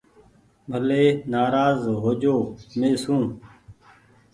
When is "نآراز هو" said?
1.31-2.11